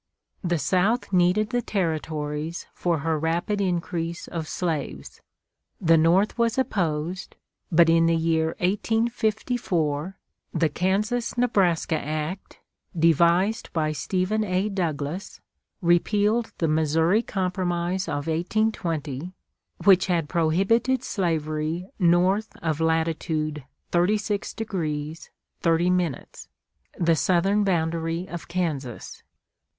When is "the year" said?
8.07-8.55